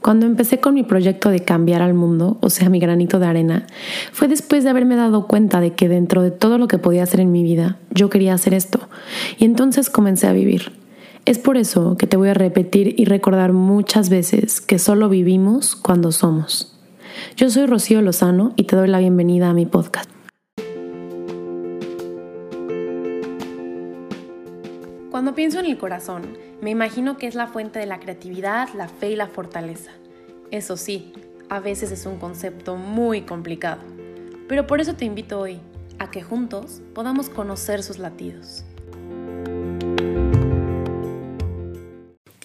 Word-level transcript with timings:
Cuando 0.00 0.26
empecé 0.26 0.60
con 0.60 0.74
mi 0.74 0.84
proyecto 0.84 1.28
de 1.28 1.40
cambiar 1.40 1.82
al 1.82 1.92
mundo, 1.92 2.38
o 2.40 2.50
sea, 2.50 2.68
mi 2.68 2.78
granito 2.78 3.18
de 3.18 3.26
arena, 3.26 3.66
fue 4.12 4.28
después 4.28 4.62
de 4.62 4.70
haberme 4.70 4.94
dado 4.94 5.26
cuenta 5.26 5.60
de 5.60 5.74
que 5.74 5.88
dentro 5.88 6.22
de 6.22 6.30
todo 6.30 6.56
lo 6.56 6.68
que 6.68 6.78
podía 6.78 7.02
hacer 7.02 7.20
en 7.20 7.32
mi 7.32 7.42
vida, 7.42 7.78
yo 7.90 8.08
quería 8.08 8.34
hacer 8.34 8.54
esto. 8.54 8.88
Y 9.38 9.44
entonces 9.44 9.90
comencé 9.90 10.28
a 10.28 10.32
vivir. 10.32 10.72
Es 11.24 11.38
por 11.38 11.56
eso 11.56 11.96
que 11.96 12.06
te 12.06 12.16
voy 12.16 12.28
a 12.28 12.34
repetir 12.34 12.94
y 12.98 13.04
recordar 13.04 13.52
muchas 13.52 14.08
veces 14.08 14.60
que 14.60 14.78
solo 14.78 15.08
vivimos 15.08 15.74
cuando 15.74 16.12
somos. 16.12 16.74
Yo 17.36 17.50
soy 17.50 17.66
Rocío 17.66 18.00
Lozano 18.00 18.52
y 18.56 18.64
te 18.64 18.76
doy 18.76 18.88
la 18.88 19.00
bienvenida 19.00 19.50
a 19.50 19.52
mi 19.52 19.66
podcast. 19.66 20.08
Pienso 25.38 25.60
en 25.60 25.66
el 25.66 25.78
corazón, 25.78 26.36
me 26.60 26.70
imagino 26.70 27.16
que 27.16 27.28
es 27.28 27.36
la 27.36 27.46
fuente 27.46 27.78
de 27.78 27.86
la 27.86 28.00
creatividad, 28.00 28.70
la 28.74 28.88
fe 28.88 29.10
y 29.10 29.14
la 29.14 29.28
fortaleza. 29.28 29.92
Eso 30.50 30.76
sí, 30.76 31.12
a 31.48 31.60
veces 31.60 31.92
es 31.92 32.06
un 32.06 32.18
concepto 32.18 32.74
muy 32.74 33.20
complicado, 33.20 33.80
pero 34.48 34.66
por 34.66 34.80
eso 34.80 34.94
te 34.94 35.04
invito 35.04 35.38
hoy 35.38 35.60
a 36.00 36.10
que 36.10 36.22
juntos 36.22 36.82
podamos 36.92 37.30
conocer 37.30 37.84
sus 37.84 38.00
latidos. 38.00 38.64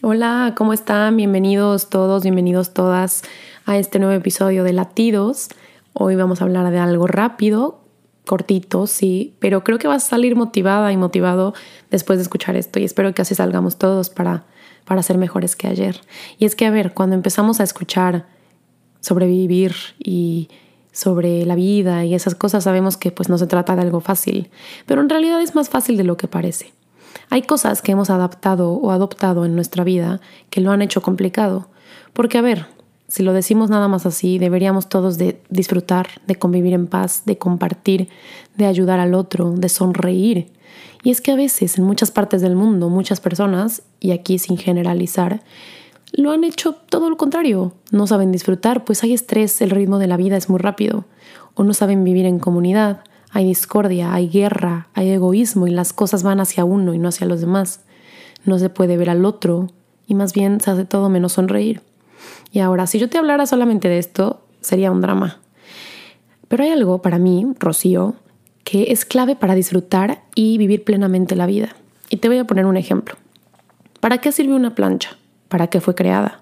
Hola, 0.03 0.53
¿cómo 0.55 0.71
están? 0.71 1.17
Bienvenidos 1.17 1.89
todos, 1.89 2.21
bienvenidos 2.21 2.75
todas 2.75 3.23
a 3.65 3.79
este 3.79 3.98
nuevo 3.98 4.13
episodio 4.13 4.63
de 4.63 4.73
Latidos. 4.73 5.49
Hoy 5.93 6.15
vamos 6.15 6.41
a 6.41 6.43
hablar 6.43 6.70
de 6.70 6.77
algo 6.77 7.07
rápido, 7.07 7.82
cortito, 8.26 8.88
sí, 8.88 9.36
pero 9.40 9.63
creo 9.63 9.77
que 9.77 9.88
vas 9.88 10.05
a 10.05 10.09
salir 10.09 10.36
motivada 10.36 10.91
y 10.91 10.98
motivado 10.98 11.54
después 11.91 12.20
de 12.20 12.23
escuchar 12.23 12.55
esto 12.55 12.80
y 12.80 12.84
espero 12.84 13.13
que 13.13 13.22
así 13.22 13.36
salgamos 13.36 13.77
todos 13.77 14.09
para, 14.09 14.46
para 14.86 15.04
ser 15.04 15.18
mejores 15.18 15.55
que 15.55 15.68
ayer. 15.68 15.99
Y 16.38 16.46
es 16.46 16.55
que, 16.55 16.66
a 16.66 16.72
ver, 16.72 16.94
cuando 16.94 17.16
empezamos 17.16 17.59
a 17.59 17.63
escuchar 17.63 18.26
sobre 19.02 19.27
vivir 19.27 19.76
y 19.99 20.49
sobre 20.91 21.46
la 21.46 21.55
vida 21.55 22.05
y 22.05 22.13
esas 22.13 22.35
cosas, 22.35 22.63
sabemos 22.63 22.98
que 22.98 23.12
pues 23.12 23.27
no 23.27 23.38
se 23.38 23.48
trata 23.48 23.76
de 23.76 23.82
algo 23.82 23.99
fácil, 23.99 24.49
pero 24.85 25.02
en 25.02 25.10
realidad 25.10 25.41
es 25.41 25.55
más 25.55 25.70
fácil 25.70 25.98
de 25.98 26.04
lo 26.04 26.18
que 26.18 26.27
parece. 26.27 26.71
Hay 27.30 27.41
cosas 27.41 27.82
que 27.82 27.91
hemos 27.91 28.10
adaptado 28.10 28.71
o 28.71 28.91
adoptado 28.91 29.46
en 29.46 29.55
nuestra 29.55 29.84
vida 29.84 30.21
que 30.49 30.62
lo 30.62 30.71
han 30.71 30.82
hecho 30.82 31.02
complicado. 31.02 31.68
Porque, 32.13 32.37
a 32.37 32.41
ver, 32.41 32.68
si 33.13 33.21
lo 33.21 33.31
decimos 33.31 33.69
nada 33.69 33.87
más 33.87 34.07
así, 34.07 34.39
deberíamos 34.39 34.89
todos 34.89 35.19
de 35.19 35.39
disfrutar, 35.51 36.07
de 36.25 36.33
convivir 36.33 36.73
en 36.73 36.87
paz, 36.87 37.21
de 37.27 37.37
compartir, 37.37 38.09
de 38.57 38.65
ayudar 38.65 38.99
al 38.99 39.13
otro, 39.13 39.51
de 39.51 39.69
sonreír. 39.69 40.47
Y 41.03 41.11
es 41.11 41.21
que 41.21 41.31
a 41.31 41.35
veces 41.35 41.77
en 41.77 41.84
muchas 41.84 42.09
partes 42.09 42.41
del 42.41 42.55
mundo, 42.55 42.89
muchas 42.89 43.19
personas, 43.19 43.84
y 43.99 44.13
aquí 44.13 44.39
sin 44.39 44.57
generalizar, 44.57 45.43
lo 46.11 46.31
han 46.31 46.43
hecho 46.43 46.73
todo 46.73 47.07
lo 47.07 47.15
contrario. 47.15 47.73
No 47.91 48.07
saben 48.07 48.31
disfrutar, 48.31 48.84
pues 48.84 49.03
hay 49.03 49.13
estrés, 49.13 49.61
el 49.61 49.69
ritmo 49.69 49.99
de 49.99 50.07
la 50.07 50.17
vida 50.17 50.35
es 50.35 50.49
muy 50.49 50.57
rápido. 50.57 51.05
O 51.53 51.63
no 51.63 51.75
saben 51.75 52.03
vivir 52.03 52.25
en 52.25 52.39
comunidad, 52.39 53.03
hay 53.29 53.45
discordia, 53.45 54.11
hay 54.11 54.27
guerra, 54.27 54.87
hay 54.95 55.11
egoísmo 55.11 55.67
y 55.67 55.71
las 55.71 55.93
cosas 55.93 56.23
van 56.23 56.39
hacia 56.39 56.65
uno 56.65 56.95
y 56.95 56.97
no 56.97 57.09
hacia 57.09 57.27
los 57.27 57.41
demás. 57.41 57.81
No 58.43 58.57
se 58.57 58.71
puede 58.71 58.97
ver 58.97 59.11
al 59.11 59.23
otro 59.23 59.67
y 60.07 60.15
más 60.15 60.34
bien 60.34 60.59
se 60.61 60.71
hace 60.71 60.85
todo 60.85 61.09
menos 61.09 61.34
sonreír. 61.34 61.84
Y 62.54 62.59
ahora, 62.59 62.85
si 62.85 62.99
yo 62.99 63.09
te 63.09 63.18
hablara 63.18 63.48
solamente 63.48 63.90
de 63.90 63.98
esto, 63.98 64.46
sería 64.62 64.91
un 64.91 65.01
drama. 65.01 65.40
Pero 66.47 66.63
hay 66.63 66.69
algo 66.69 67.01
para 67.01 67.18
mí, 67.18 67.47
Rocío, 67.59 68.13
que 68.63 68.91
es 68.91 69.06
clave 69.06 69.35
para 69.35 69.56
disfrutar 69.56 70.22
y 70.35 70.59
vivir 70.59 70.84
plenamente 70.84 71.35
la 71.35 71.47
vida. 71.47 71.75
Y 72.12 72.18
te 72.18 72.28
voy 72.28 72.38
a 72.38 72.46
poner 72.46 72.68
un 72.68 72.78
ejemplo. 72.78 73.16
¿Para 74.00 74.19
qué 74.19 74.31
sirve 74.31 74.53
una 74.53 74.75
plancha? 74.75 75.18
¿Para 75.50 75.66
qué 75.68 75.81
fue 75.81 75.96
creada? 75.96 76.41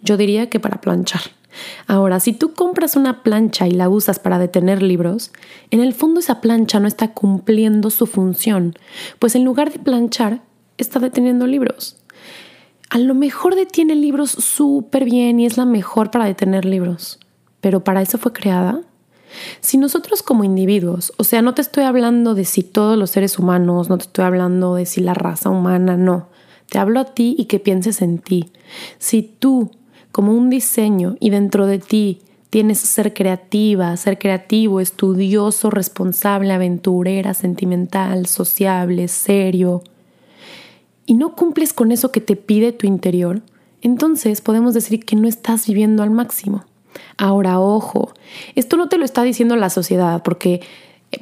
Yo 0.00 0.16
diría 0.16 0.48
que 0.48 0.58
para 0.58 0.80
planchar. 0.80 1.20
Ahora, 1.86 2.18
si 2.18 2.32
tú 2.32 2.54
compras 2.54 2.96
una 2.96 3.22
plancha 3.22 3.68
y 3.68 3.72
la 3.72 3.90
usas 3.90 4.18
para 4.18 4.38
detener 4.38 4.82
libros, 4.82 5.32
en 5.70 5.80
el 5.80 5.92
fondo 5.92 6.20
esa 6.20 6.40
plancha 6.40 6.80
no 6.80 6.88
está 6.88 7.12
cumpliendo 7.12 7.90
su 7.90 8.06
función, 8.06 8.74
pues 9.18 9.34
en 9.34 9.44
lugar 9.44 9.70
de 9.70 9.80
planchar, 9.80 10.40
está 10.78 10.98
deteniendo 10.98 11.46
libros 11.46 12.01
a 12.92 12.98
lo 12.98 13.14
mejor 13.14 13.54
detiene 13.54 13.94
libros 13.94 14.32
súper 14.32 15.06
bien 15.06 15.40
y 15.40 15.46
es 15.46 15.56
la 15.56 15.64
mejor 15.64 16.10
para 16.10 16.26
detener 16.26 16.66
libros, 16.66 17.18
pero 17.62 17.82
para 17.82 18.02
eso 18.02 18.18
fue 18.18 18.34
creada. 18.34 18.82
Si 19.62 19.78
nosotros 19.78 20.22
como 20.22 20.44
individuos, 20.44 21.10
o 21.16 21.24
sea, 21.24 21.40
no 21.40 21.54
te 21.54 21.62
estoy 21.62 21.84
hablando 21.84 22.34
de 22.34 22.44
si 22.44 22.62
todos 22.62 22.98
los 22.98 23.08
seres 23.08 23.38
humanos, 23.38 23.88
no 23.88 23.96
te 23.96 24.04
estoy 24.04 24.26
hablando 24.26 24.74
de 24.74 24.84
si 24.84 25.00
la 25.00 25.14
raza 25.14 25.48
humana, 25.48 25.96
no, 25.96 26.28
te 26.68 26.78
hablo 26.78 27.00
a 27.00 27.06
ti 27.06 27.34
y 27.38 27.46
que 27.46 27.60
pienses 27.60 28.02
en 28.02 28.18
ti. 28.18 28.52
Si 28.98 29.22
tú, 29.22 29.70
como 30.10 30.34
un 30.34 30.50
diseño 30.50 31.16
y 31.18 31.30
dentro 31.30 31.64
de 31.64 31.78
ti, 31.78 32.20
tienes 32.50 32.78
ser 32.80 33.14
creativa, 33.14 33.96
ser 33.96 34.18
creativo, 34.18 34.80
estudioso, 34.80 35.70
responsable, 35.70 36.52
aventurera, 36.52 37.32
sentimental, 37.32 38.26
sociable, 38.26 39.08
serio, 39.08 39.82
y 41.06 41.14
no 41.14 41.34
cumples 41.34 41.72
con 41.72 41.92
eso 41.92 42.12
que 42.12 42.20
te 42.20 42.36
pide 42.36 42.72
tu 42.72 42.86
interior, 42.86 43.42
entonces 43.80 44.40
podemos 44.40 44.74
decir 44.74 45.04
que 45.04 45.16
no 45.16 45.28
estás 45.28 45.66
viviendo 45.66 46.02
al 46.02 46.10
máximo. 46.10 46.64
Ahora, 47.16 47.60
ojo, 47.60 48.12
esto 48.54 48.76
no 48.76 48.88
te 48.88 48.98
lo 48.98 49.04
está 49.04 49.22
diciendo 49.22 49.56
la 49.56 49.70
sociedad, 49.70 50.22
porque 50.22 50.60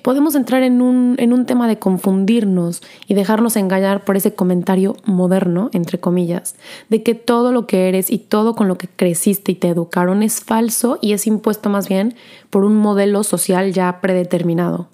podemos 0.03 0.35
entrar 0.35 0.63
en 0.63 0.81
un, 0.83 1.17
en 1.19 1.33
un 1.33 1.47
tema 1.47 1.67
de 1.67 1.79
confundirnos 1.79 2.83
y 3.07 3.15
dejarnos 3.15 3.57
engañar 3.57 4.05
por 4.05 4.17
ese 4.17 4.35
comentario 4.35 4.97
moderno, 5.05 5.71
entre 5.73 5.99
comillas, 5.99 6.55
de 6.89 7.03
que 7.03 7.15
todo 7.15 7.53
lo 7.53 7.67
que 7.67 7.89
eres 7.89 8.11
y 8.11 8.19
todo 8.19 8.55
con 8.55 8.69
lo 8.69 8.79
que 8.79 8.89
creciste 8.89 9.53
y 9.53 9.57
te 9.57 9.69
educaron 9.69 10.23
es 10.23 10.41
falso 10.41 10.99
y 11.01 11.13
es 11.13 11.27
impuesto 11.27 11.71
más 11.71 11.89
bien 11.89 12.15
por 12.51 12.65
un 12.65 12.77
modelo 12.77 13.25
social 13.25 13.73
ya 13.73 14.01
predeterminado. 14.01 14.89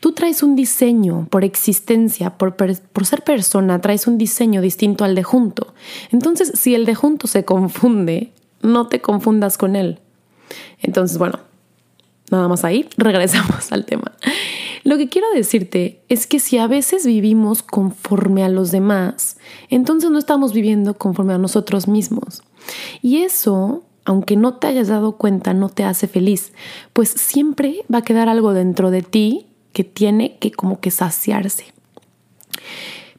Tú 0.00 0.12
traes 0.12 0.42
un 0.42 0.56
diseño 0.56 1.26
por 1.30 1.44
existencia, 1.44 2.36
por, 2.36 2.56
por, 2.56 3.06
ser 3.06 3.24
persona, 3.24 3.80
traes 3.80 4.06
un 4.06 4.18
diseño 4.18 4.60
distinto 4.60 5.04
al 5.04 5.14
de 5.14 5.22
junto. 5.22 5.74
Entonces, 6.12 6.52
si 6.54 6.74
el 6.74 6.84
de 6.84 6.94
junto 6.94 7.26
se 7.26 7.44
confunde, 7.44 8.32
no 8.62 8.88
te 8.88 9.00
confundas 9.00 9.56
con 9.58 9.74
él. 9.74 10.00
Entonces, 10.82 11.18
bueno, 11.18 11.40
nada 12.30 12.46
más 12.46 12.64
ahí, 12.64 12.88
regresamos 12.96 13.72
al 13.72 13.86
tema. 13.86 14.12
Lo 14.84 14.98
que 14.98 15.08
quiero 15.08 15.28
decirte 15.34 16.00
es 16.08 16.26
que 16.26 16.38
si 16.38 16.58
a 16.58 16.66
veces 16.66 17.06
vivimos 17.06 17.62
conforme 17.62 18.44
a 18.44 18.48
los 18.48 18.70
demás, 18.70 19.38
entonces 19.70 20.10
no 20.10 20.18
estamos 20.18 20.52
viviendo 20.52 20.94
conforme 20.94 21.34
a 21.34 21.38
nosotros 21.38 21.88
mismos. 21.88 22.42
Y 23.02 23.18
eso 23.18 23.82
aunque 24.06 24.36
no 24.36 24.54
te 24.54 24.68
hayas 24.68 24.86
dado 24.88 25.16
cuenta, 25.16 25.52
no 25.52 25.68
te 25.68 25.82
hace 25.82 26.06
feliz, 26.06 26.52
pues 26.92 27.10
siempre 27.10 27.84
va 27.92 27.98
a 27.98 28.02
quedar 28.02 28.28
algo 28.28 28.54
dentro 28.54 28.92
de 28.92 29.02
ti 29.02 29.46
que 29.76 29.84
tiene 29.84 30.38
que 30.38 30.52
como 30.52 30.80
que 30.80 30.90
saciarse. 30.90 31.66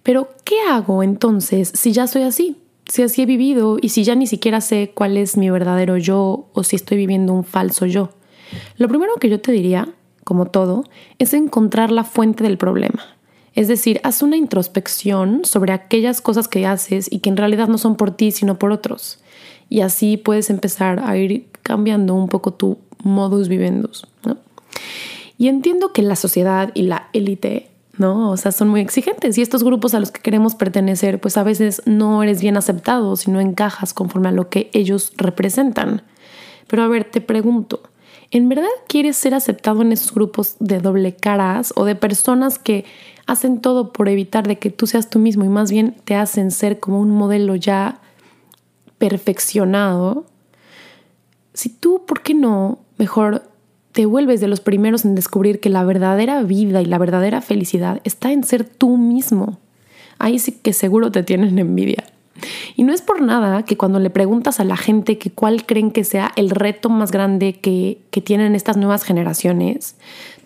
Pero, 0.01 0.29
¿qué 0.43 0.55
hago 0.67 1.03
entonces 1.03 1.71
si 1.75 1.91
ya 1.91 2.07
soy 2.07 2.23
así? 2.23 2.57
Si 2.91 3.03
así 3.03 3.21
he 3.21 3.25
vivido 3.27 3.77
y 3.79 3.89
si 3.89 4.03
ya 4.03 4.15
ni 4.15 4.25
siquiera 4.25 4.59
sé 4.59 4.91
cuál 4.91 5.17
es 5.17 5.37
mi 5.37 5.51
verdadero 5.51 5.97
yo 5.97 6.49
o 6.53 6.63
si 6.63 6.75
estoy 6.75 6.97
viviendo 6.97 7.31
un 7.31 7.43
falso 7.43 7.85
yo. 7.85 8.09
Lo 8.77 8.87
primero 8.87 9.17
que 9.17 9.29
yo 9.29 9.39
te 9.39 9.51
diría, 9.51 9.87
como 10.23 10.47
todo, 10.47 10.83
es 11.19 11.35
encontrar 11.35 11.91
la 11.91 12.03
fuente 12.03 12.43
del 12.43 12.57
problema. 12.57 13.05
Es 13.53 13.67
decir, 13.67 14.01
haz 14.03 14.23
una 14.23 14.35
introspección 14.35 15.45
sobre 15.45 15.73
aquellas 15.73 16.21
cosas 16.21 16.47
que 16.47 16.65
haces 16.65 17.07
y 17.11 17.19
que 17.19 17.29
en 17.29 17.37
realidad 17.37 17.67
no 17.67 17.77
son 17.77 17.97
por 17.97 18.09
ti, 18.09 18.31
sino 18.31 18.57
por 18.57 18.71
otros. 18.71 19.19
Y 19.69 19.81
así 19.81 20.17
puedes 20.17 20.49
empezar 20.49 21.03
a 21.05 21.15
ir 21.17 21.49
cambiando 21.61 22.15
un 22.15 22.29
poco 22.29 22.51
tu 22.51 22.79
modus 23.03 23.47
vivendus. 23.47 24.07
¿no? 24.25 24.37
Y 25.37 25.47
entiendo 25.49 25.93
que 25.93 26.01
la 26.01 26.15
sociedad 26.15 26.71
y 26.73 26.83
la 26.83 27.09
élite, 27.13 27.69
¿no? 27.97 28.31
O 28.31 28.37
sea, 28.37 28.51
son 28.51 28.69
muy 28.69 28.81
exigentes 28.81 29.37
y 29.37 29.41
estos 29.41 29.63
grupos 29.63 29.93
a 29.93 29.99
los 29.99 30.11
que 30.11 30.21
queremos 30.21 30.55
pertenecer, 30.55 31.19
pues 31.19 31.37
a 31.37 31.43
veces 31.43 31.81
no 31.85 32.23
eres 32.23 32.41
bien 32.41 32.57
aceptado 32.57 33.15
si 33.15 33.31
no 33.31 33.39
encajas 33.39 33.93
conforme 33.93 34.29
a 34.29 34.31
lo 34.31 34.49
que 34.49 34.69
ellos 34.73 35.13
representan. 35.17 36.03
Pero 36.67 36.83
a 36.83 36.87
ver, 36.87 37.05
te 37.05 37.21
pregunto, 37.21 37.81
¿en 38.31 38.49
verdad 38.49 38.67
quieres 38.87 39.15
ser 39.15 39.33
aceptado 39.33 39.81
en 39.81 39.91
esos 39.91 40.13
grupos 40.13 40.55
de 40.59 40.79
doble 40.79 41.15
caras 41.15 41.73
o 41.75 41.85
de 41.85 41.95
personas 41.95 42.59
que 42.59 42.85
hacen 43.27 43.61
todo 43.61 43.93
por 43.93 44.09
evitar 44.09 44.47
de 44.47 44.57
que 44.57 44.71
tú 44.71 44.87
seas 44.87 45.09
tú 45.09 45.19
mismo 45.19 45.43
y 45.45 45.49
más 45.49 45.69
bien 45.69 45.95
te 46.03 46.15
hacen 46.15 46.51
ser 46.51 46.79
como 46.79 46.99
un 46.99 47.11
modelo 47.11 47.55
ya 47.55 48.01
perfeccionado? 48.97 50.25
Si 51.53 51.69
tú, 51.69 52.05
¿por 52.05 52.21
qué 52.21 52.33
no 52.33 52.79
mejor 52.97 53.43
te 53.97 54.05
vuelves 54.05 54.39
de 54.39 54.47
los 54.47 54.59
primeros 54.59 55.05
en 55.05 55.15
descubrir 55.15 55.59
que 55.59 55.71
la 55.71 55.83
verdadera 55.83 56.43
vida 56.43 56.83
y 56.83 56.85
la 56.85 56.99
verdadera 56.99 57.41
felicidad 57.41 57.99
está 58.03 58.31
en 58.31 58.43
ser 58.43 58.63
tú 58.63 58.95
mismo. 58.95 59.57
Ahí 60.19 60.37
sí 60.37 60.51
que 60.51 60.71
seguro 60.71 61.09
te 61.09 61.23
tienen 61.23 61.57
envidia. 61.57 62.03
Y 62.75 62.83
no 62.83 62.93
es 62.93 63.01
por 63.01 63.23
nada 63.23 63.63
que 63.63 63.75
cuando 63.75 63.99
le 63.99 64.11
preguntas 64.11 64.59
a 64.59 64.65
la 64.65 64.77
gente 64.77 65.17
que 65.17 65.31
cuál 65.31 65.65
creen 65.65 65.89
que 65.89 66.03
sea 66.03 66.31
el 66.35 66.51
reto 66.51 66.91
más 66.91 67.11
grande 67.11 67.53
que, 67.53 67.97
que 68.11 68.21
tienen 68.21 68.53
estas 68.53 68.77
nuevas 68.77 69.01
generaciones, 69.01 69.95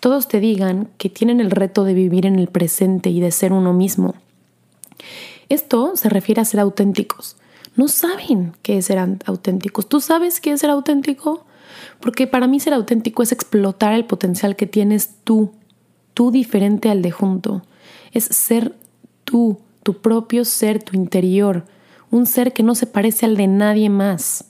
todos 0.00 0.28
te 0.28 0.40
digan 0.40 0.88
que 0.96 1.10
tienen 1.10 1.38
el 1.38 1.50
reto 1.50 1.84
de 1.84 1.92
vivir 1.92 2.24
en 2.24 2.38
el 2.38 2.48
presente 2.48 3.10
y 3.10 3.20
de 3.20 3.32
ser 3.32 3.52
uno 3.52 3.74
mismo. 3.74 4.14
Esto 5.50 5.92
se 5.96 6.08
refiere 6.08 6.40
a 6.40 6.46
ser 6.46 6.60
auténticos, 6.60 7.36
no 7.76 7.88
saben 7.88 8.54
qué 8.62 8.78
es 8.78 8.86
ser 8.86 8.98
auténticos. 9.26 9.90
¿Tú 9.90 10.00
sabes 10.00 10.40
qué 10.40 10.52
es 10.52 10.60
ser 10.60 10.70
auténtico? 10.70 11.44
Porque 12.02 12.26
para 12.26 12.48
mí 12.48 12.58
ser 12.58 12.74
auténtico 12.74 13.22
es 13.22 13.30
explotar 13.30 13.94
el 13.94 14.04
potencial 14.04 14.56
que 14.56 14.66
tienes 14.66 15.14
tú, 15.22 15.52
tú 16.14 16.32
diferente 16.32 16.90
al 16.90 17.00
de 17.00 17.12
junto. 17.12 17.62
Es 18.10 18.24
ser 18.24 18.74
tú, 19.24 19.60
tu 19.84 19.94
propio 19.94 20.44
ser, 20.44 20.82
tu 20.82 20.96
interior, 20.96 21.64
un 22.10 22.26
ser 22.26 22.52
que 22.52 22.64
no 22.64 22.74
se 22.74 22.86
parece 22.86 23.24
al 23.24 23.36
de 23.36 23.46
nadie 23.46 23.88
más. 23.88 24.46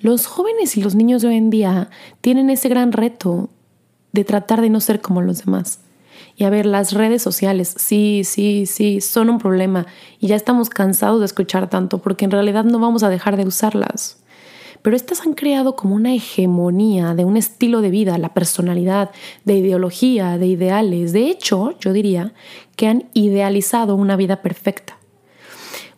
Los 0.00 0.26
jóvenes 0.26 0.76
y 0.76 0.82
los 0.82 0.94
niños 0.94 1.22
de 1.22 1.28
hoy 1.28 1.36
en 1.36 1.48
día 1.48 1.88
tienen 2.20 2.50
ese 2.50 2.68
gran 2.68 2.92
reto 2.92 3.48
de 4.12 4.24
tratar 4.24 4.60
de 4.60 4.68
no 4.68 4.80
ser 4.80 5.00
como 5.00 5.22
los 5.22 5.44
demás. 5.44 5.80
Y 6.36 6.44
a 6.44 6.50
ver, 6.50 6.66
las 6.66 6.92
redes 6.92 7.22
sociales, 7.22 7.74
sí, 7.78 8.22
sí, 8.24 8.66
sí, 8.66 9.00
son 9.00 9.30
un 9.30 9.38
problema 9.38 9.86
y 10.18 10.26
ya 10.26 10.36
estamos 10.36 10.68
cansados 10.68 11.20
de 11.20 11.26
escuchar 11.26 11.70
tanto 11.70 11.98
porque 11.98 12.26
en 12.26 12.30
realidad 12.30 12.64
no 12.64 12.78
vamos 12.78 13.02
a 13.02 13.08
dejar 13.08 13.38
de 13.38 13.46
usarlas. 13.46 14.18
Pero 14.82 14.96
estas 14.96 15.22
han 15.22 15.34
creado 15.34 15.76
como 15.76 15.94
una 15.94 16.14
hegemonía 16.14 17.14
de 17.14 17.24
un 17.24 17.36
estilo 17.36 17.80
de 17.82 17.90
vida, 17.90 18.16
la 18.18 18.32
personalidad, 18.32 19.10
de 19.44 19.58
ideología, 19.58 20.38
de 20.38 20.46
ideales. 20.46 21.12
De 21.12 21.28
hecho, 21.28 21.78
yo 21.80 21.92
diría 21.92 22.32
que 22.76 22.86
han 22.86 23.08
idealizado 23.12 23.94
una 23.94 24.16
vida 24.16 24.40
perfecta. 24.42 24.96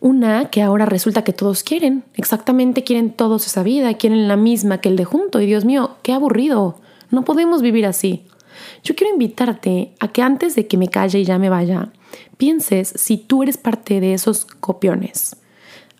Una 0.01 0.49
que 0.49 0.61
ahora 0.61 0.85
resulta 0.85 1.23
que 1.23 1.31
todos 1.31 1.63
quieren, 1.63 2.03
exactamente 2.15 2.83
quieren 2.83 3.11
todos 3.11 3.47
esa 3.47 3.63
vida, 3.63 3.93
quieren 3.93 4.27
la 4.27 4.35
misma 4.35 4.81
que 4.81 4.89
el 4.89 4.97
de 4.97 5.05
junto. 5.05 5.39
Y 5.39 5.45
Dios 5.45 5.63
mío, 5.63 5.95
qué 6.01 6.11
aburrido. 6.11 6.81
No 7.09 7.23
podemos 7.23 7.61
vivir 7.61 7.85
así. 7.85 8.25
Yo 8.83 8.95
quiero 8.95 9.13
invitarte 9.13 9.95
a 10.01 10.09
que 10.09 10.21
antes 10.21 10.55
de 10.55 10.67
que 10.67 10.77
me 10.77 10.89
calle 10.89 11.19
y 11.19 11.25
ya 11.25 11.39
me 11.39 11.49
vaya, 11.49 11.93
pienses 12.35 12.93
si 12.97 13.17
tú 13.17 13.43
eres 13.43 13.57
parte 13.57 14.01
de 14.01 14.13
esos 14.13 14.45
copiones. 14.45 15.37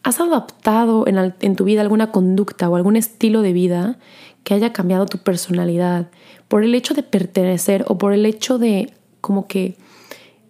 ¿Has 0.03 0.19
adaptado 0.19 1.05
en, 1.07 1.55
tu 1.55 1.63
vida 1.63 1.81
alguna 1.81 2.11
conducta 2.11 2.69
o 2.69 2.75
algún 2.75 2.97
estilo 2.97 3.41
de 3.41 3.53
vida 3.53 3.97
que 4.44 4.53
haya 4.53 4.73
cambiado 4.73 5.05
tu 5.05 5.19
personalidad 5.19 6.09
por 6.50 6.63
el 6.63 6.75
hecho 6.75 6.94
de 6.94 7.03
pertenecer 7.03 7.85
o 7.88 7.97
por 7.97 8.11
el 8.11 8.25
hecho 8.25 8.57
de 8.57 8.94
como 9.21 9.47
que 9.47 9.77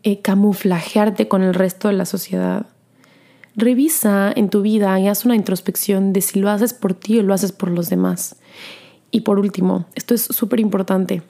eh, 0.01 0.21
camuflajearte 0.21 1.27
con 1.27 1.43
el 1.43 1.53
resto 1.53 1.87
de 1.87 1.93
la 1.93 2.05
sociedad? 2.05 2.65
Revisa 3.55 4.33
en 4.35 4.49
tu 4.49 4.63
vida 4.63 4.99
y 4.99 5.07
haz 5.07 5.25
una 5.25 5.35
introspección 5.35 6.13
de 6.13 6.21
si 6.21 6.39
lo 6.39 6.49
haces 6.49 6.73
por 6.73 6.95
ti 6.95 7.19
o 7.19 7.23
lo 7.23 7.35
haces 7.35 7.51
por 7.51 7.69
los 7.69 7.89
demás. 7.89 8.37
Y 9.11 9.21
por 9.21 9.37
último, 9.37 9.85
esto 9.93 10.15
es 10.15 10.23
súper 10.23 10.59
importante. 10.59 11.21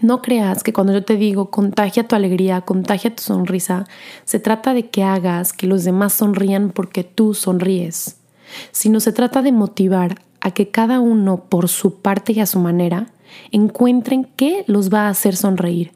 No 0.00 0.22
creas 0.22 0.62
que 0.62 0.72
cuando 0.72 0.92
yo 0.92 1.04
te 1.04 1.16
digo 1.16 1.50
contagia 1.50 2.06
tu 2.06 2.16
alegría, 2.16 2.60
contagia 2.62 3.14
tu 3.14 3.22
sonrisa, 3.22 3.86
se 4.24 4.40
trata 4.40 4.74
de 4.74 4.90
que 4.90 5.02
hagas 5.02 5.52
que 5.52 5.66
los 5.66 5.84
demás 5.84 6.12
sonrían 6.12 6.70
porque 6.70 7.04
tú 7.04 7.34
sonríes, 7.34 8.16
sino 8.72 9.00
se 9.00 9.12
trata 9.12 9.42
de 9.42 9.52
motivar 9.52 10.20
a 10.40 10.50
que 10.50 10.70
cada 10.70 11.00
uno 11.00 11.44
por 11.48 11.68
su 11.68 12.00
parte 12.00 12.32
y 12.32 12.40
a 12.40 12.46
su 12.46 12.58
manera 12.58 13.08
encuentren 13.50 14.28
qué 14.36 14.64
los 14.66 14.92
va 14.92 15.06
a 15.06 15.08
hacer 15.08 15.36
sonreír. 15.36 15.92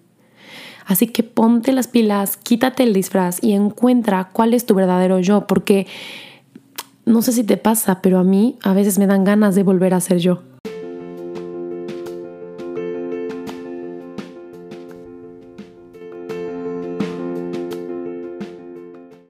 Así 0.86 1.08
que 1.08 1.22
ponte 1.22 1.72
las 1.72 1.86
pilas, 1.86 2.38
quítate 2.38 2.82
el 2.82 2.94
disfraz 2.94 3.38
y 3.42 3.52
encuentra 3.52 4.30
cuál 4.32 4.54
es 4.54 4.64
tu 4.64 4.74
verdadero 4.74 5.18
yo, 5.18 5.46
porque 5.46 5.86
no 7.04 7.20
sé 7.20 7.32
si 7.32 7.44
te 7.44 7.58
pasa, 7.58 8.00
pero 8.00 8.18
a 8.18 8.24
mí 8.24 8.56
a 8.62 8.72
veces 8.72 8.98
me 8.98 9.06
dan 9.06 9.24
ganas 9.24 9.54
de 9.54 9.64
volver 9.64 9.92
a 9.92 10.00
ser 10.00 10.18
yo. 10.18 10.42